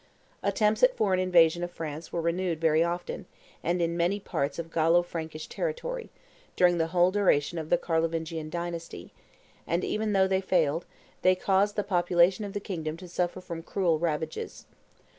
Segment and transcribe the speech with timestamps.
[0.41, 3.27] Attempts at foreign invasion of France were renewed very often,
[3.61, 6.09] and in many parts of Gallo Frankish territory,
[6.55, 9.13] during the whole duration of the Carlovingian dynasty,
[9.67, 10.87] and, even though they failed,
[11.21, 14.65] they caused the population of the kingdom to suffer from cruel ravages.